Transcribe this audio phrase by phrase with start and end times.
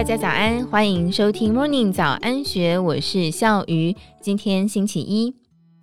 [0.00, 3.94] 大家早安，欢迎收听 Morning 早安学，我是笑鱼。
[4.22, 5.34] 今天星期一，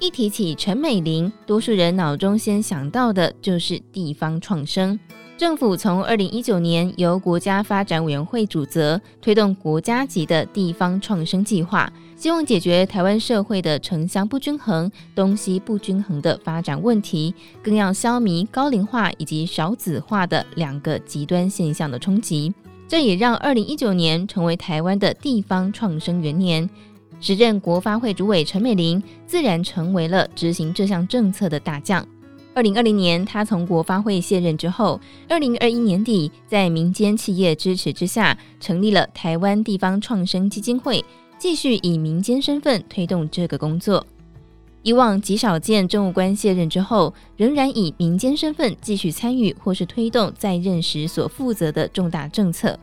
[0.00, 4.98] 一提起陈美玲，多数人脑中先想到的就是地方创生。
[5.36, 22.54] 政府从二零一九年由国家发展委员会主责推动国家级的地方创生计划，希望解决台湾社会的城乡不均衡、东西不均衡的发展问题，更要消弭高龄化以及少子化的两个极端现象的冲击。
[22.88, 26.68] 这也让二零一九年成为台湾的地方创生元年。
[27.20, 32.06] 时任国发会主委陈美玲自然成为了执行这项政策的大将。
[32.54, 41.04] 二零二零年，他从国发会卸任之后，二零二一年底，在民间企业支持之下，成立了台湾地方创生基金会，
[41.38, 44.06] 继续以民间身份推动这个工作。
[44.86, 52.78] 以往极少见政务官卸任之后，仍然以民间身份继续参与或是推动在任时所负责的重大政策。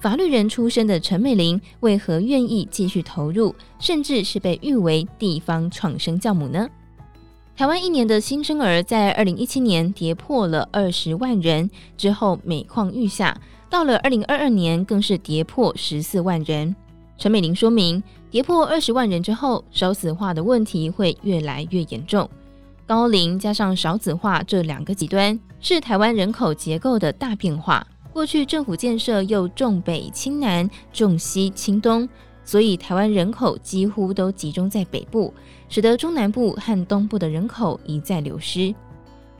[0.00, 6.68] 法律人出身的陈美玲，为何愿意继续投入，甚至是被誉为地方创生教母呢？
[7.56, 16.74] 台湾一年的新生儿在二零一七年跌破了二十万人之后，每况愈下，到了二零二二年更是跌破十四万人。
[17.16, 18.02] 陈美玲说明，
[18.34, 22.28] 跌破二十万人之后，少子化的问题会越来越严重。
[22.84, 27.86] 高龄加上少子化这两个极端，是台湾人口结构的大变化。
[28.12, 32.08] 过去政府建设又重北轻南，重西轻东。
[32.44, 35.32] 所以，台湾人口几乎都集中在北部，
[35.68, 38.74] 使得中南部和东部的人口一再流失。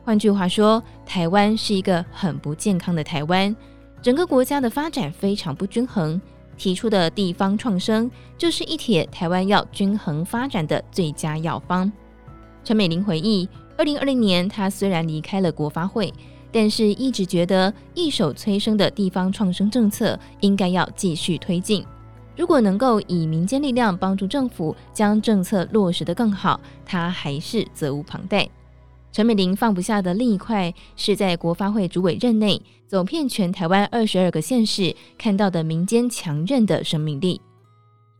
[0.04, 3.56] 换句话说，台湾是一个很不健康的台湾，
[4.00, 6.20] 整个国家的发展非常不均衡。
[6.56, 11.90] 提出的地方创生，就是一铁台湾要均衡发展的最佳药方。
[12.62, 16.12] 陈美玲回忆，二零二零年，她虽然离开了国发会，
[16.50, 21.84] 但是一直觉得一手催生的地方创生政策应该要继续推进。
[22.36, 28.48] 如果能够以民间力量帮助政府将政策落实得更好，他还是责无旁贷。
[29.14, 37.40] 陈美玲放不下的另一块，是在国发会主委任内走遍全台湾二十二个县市，看到的民间强韧的生命力。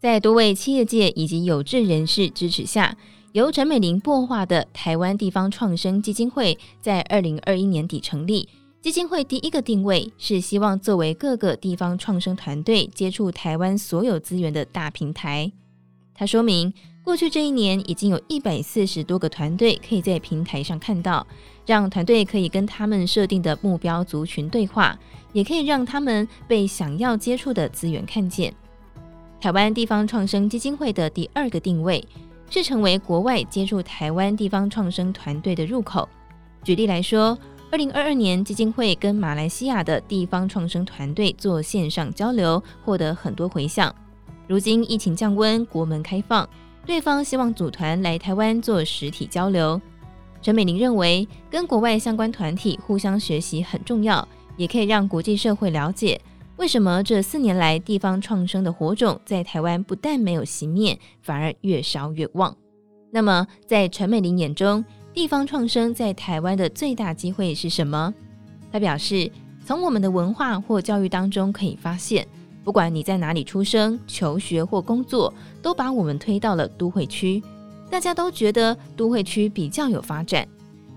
[0.00, 2.96] 在多位企业界以及有志人士支持下，
[3.32, 8.48] 由陈美玲擘画的台湾地方创生基金会在二零二一年底成立。
[8.80, 15.50] 基金会第一个定位是希望作为各个地方创生团队接触台湾所有资源的大平台。
[16.14, 16.72] 他说明，
[17.04, 21.24] 过去这一年已经有一百四十多个团队可以在平台上看到，
[21.66, 24.98] 让团队可以跟他们设定的目标族群对话，
[25.34, 28.54] 也可以让他们被想要接触的资源看见。
[29.38, 32.02] 台湾地方创生基金会的第二个定位
[32.48, 36.08] 是成为国外接触台湾地方创生团队的入口。
[36.62, 37.38] 举例来说，
[37.70, 43.94] 二零二二年，基金会跟马来西亚的地方创生团队做线上交流，获得很多回响。
[44.48, 46.48] 如今疫情降温，国门开放，
[46.86, 49.80] 对方希望组团来台湾做实体交流。
[50.42, 56.20] 陈美玲认为，跟国外相关团体互相学习很重要，也可以让国际社会了解
[56.56, 62.54] 为什么这四年来地方创生的火种在台湾不但没有熄灭，反而越烧越旺。
[63.10, 64.84] 那么，在陈美玲眼中，
[65.14, 68.12] 地方创生在台湾的最大机会是什么？
[68.70, 69.30] 他表示，
[69.64, 72.26] 从我们的文化或教育当中可以发现，
[72.64, 75.32] 不管你在哪里出生、求学或工作，
[75.62, 77.42] 都把我们推到了都会区。
[77.90, 80.48] 大家都觉得都会区比较有发展，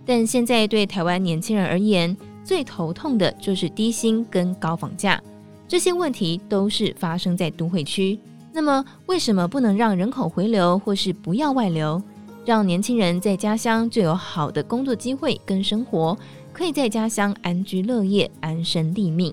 [0.06, 5.22] 但现在对台湾年轻人而言，最头痛的就是低薪跟高房价。
[5.68, 8.18] 这些问题都是发生在都会区。
[8.54, 12.02] 那么，为什么不能让人口回流，或是不要外流？
[12.46, 16.18] 让年轻人在家乡就有好的工作机会跟生活，
[16.54, 19.32] 可以在家乡安居乐业、安身立命，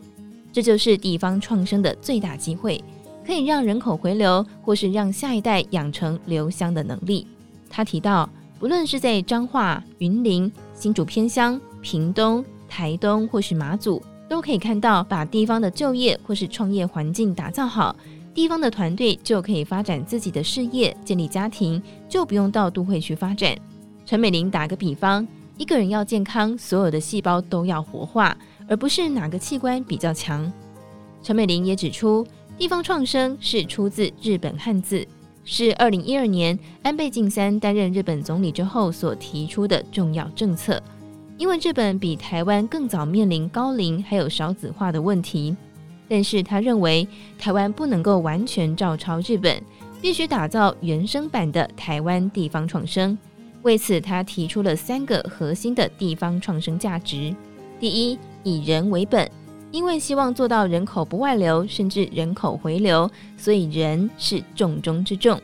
[0.54, 2.80] 这就是地方创生的最大机会，
[3.26, 7.26] 可以让人口回流，或是让下一代养成留乡的能力。
[7.68, 17.96] 他提到，不论是在彰化、云林、新竹偏乡、屏东、台东或是马祖，都可以看到把地方的就业或是创业环境打造好。
[18.32, 23.56] 地方的团队就可以发展自己的事业，建立家庭，就不用到都会去发展。
[24.06, 25.26] 陈美玲打个比方，
[25.58, 28.36] 一个人要健康，所有的细胞都要活化，
[28.68, 30.50] 而不是哪个器官比较强。
[31.22, 32.26] 陈美玲也指出，
[32.58, 35.06] 地方创生是出自日本汉字，
[35.44, 40.82] 是二零一二年安倍晋三担任日本总理之后所提出的重要政策。
[41.36, 45.56] 因为日本比台湾更早面临高龄还有少子化的问题。
[46.06, 47.08] 但是他认为
[47.38, 49.60] 台湾不能够完全照抄日本，
[50.02, 53.16] 必须打造原生版的台湾地方创生。
[53.62, 57.34] 为此，他提出了三个核心的地方创生价值：
[57.80, 59.28] 第一，以人为本，
[59.72, 65.40] 因为希望做到人口不外流，甚至人口回流，所以人是重中之重。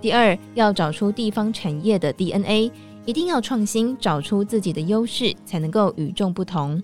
[0.00, 2.70] 第二，要找出地方产业的 DNA，
[3.04, 6.80] 一定要创新，找出自己的优势，才能够与众不同。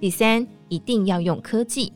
[0.00, 1.92] 第三，一定要用科技，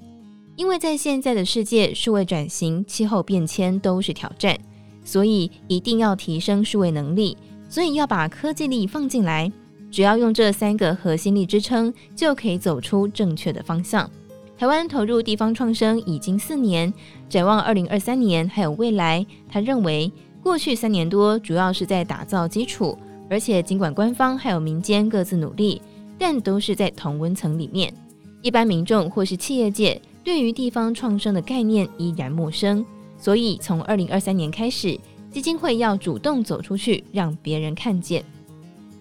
[0.54, 4.56] 因为在现在的世界，数位转型、气候变迁都是挑战，
[5.04, 7.36] 所以一定要提升数位能力，
[7.68, 9.50] 所以要把科技力放进来。
[9.92, 14.10] 只要用这三个核心力支撑，就可以走出正确的方向。
[14.56, 16.92] 台湾投入地方创生已经四年，
[17.28, 20.10] 展望二零二三年还有未来，他认为
[20.42, 22.96] 过去三年多主要是在打造基础，
[23.28, 25.82] 而且尽管官方还有民间各自努力，
[26.18, 27.92] 但都是在同温层里面。
[28.40, 32.84] 一般民众或是企业界对于地方创生的概念依然陌生，
[33.18, 34.98] 所以从二零二三年开始，
[35.30, 38.24] 基金会要主动走出去，让别人看见。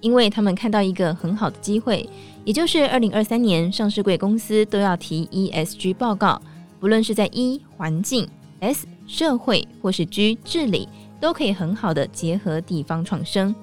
[0.01, 2.09] 因为他们看到一个很好的机会，
[2.43, 6.41] 也就是二零二三年上市贵公司都要提 ESG 报告，
[6.79, 8.27] 不论是在 E 环境、
[8.59, 10.89] S 社会或是 G 治理，
[11.19, 13.53] 都可以很好的结合地方创生。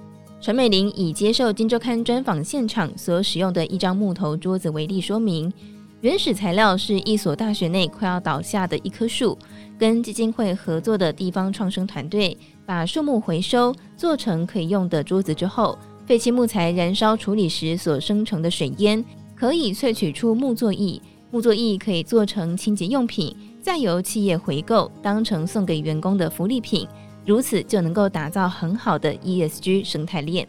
[0.41, 5.53] 陈美玲以接受《金周刊》专访现场所使用的一张木头桌子为例，说明
[6.01, 9.37] 原始材料是一所大学内快要倒下的一棵树，
[9.77, 15.77] 跟基金会合作的地方创生团队把树木回收做成可以用的桌子之后。
[16.09, 19.05] 废弃木材燃烧处理时所生成的水烟，
[19.37, 20.99] 可以萃取出木作液，
[21.31, 26.89] 木作液可以做成清洁用品，再由企业回购，当成送给员工的福利品，
[27.27, 30.49] 如此就能够打造很好的 ESG 生态链。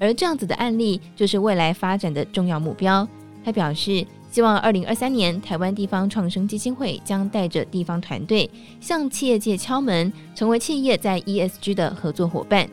[0.00, 3.06] 而这样子的案例，就是未来发展的重要目标。
[3.44, 8.50] 他表示，希望二零二三年台湾地方创生基金会将带着地方团队，
[8.80, 12.68] 向企业界敲门，成为企业在 ESG 的合作伙伴。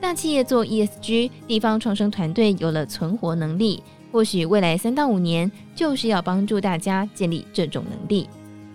[0.00, 8.28] 大企业做 ESG，地方创生团队有了存活能力，或许未来三到五年就是要帮助大家建立这种能力。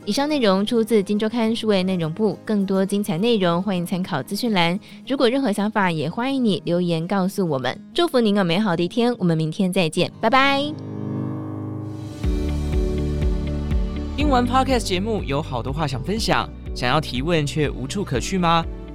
[0.05, 4.77] 以上内容出自《金周刊》数位内容部，更多精彩内容欢迎参考资讯栏。
[5.07, 7.79] 如果任何想法，也欢迎你留言告诉我们。
[7.93, 10.61] 祝福您有美好的一天，我们明天再见，拜拜。
[14.17, 18.65] 听完 Podcast 节目，有好多话想分享，想要提问却无处可去吗？